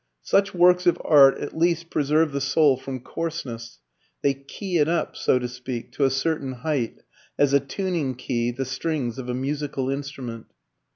Such 0.23 0.51
works 0.55 0.87
of 0.87 0.99
art 1.05 1.37
at 1.37 1.55
least 1.55 1.91
preserve 1.91 2.31
the 2.31 2.41
soul 2.41 2.75
from 2.75 3.01
coarseness; 3.01 3.77
they 4.23 4.33
"key 4.33 4.79
it 4.79 4.87
up," 4.89 5.15
so 5.15 5.37
to 5.37 5.47
speak, 5.47 5.91
to 5.91 6.05
a 6.05 6.09
certain 6.09 6.53
height, 6.65 6.95
as 7.37 7.53
a 7.53 7.59
tuning 7.59 8.15
key 8.15 8.49
the 8.49 8.65
strings 8.65 9.19
of 9.19 9.29
a 9.29 9.35
musical 9.35 9.91
instrument. 9.91 10.47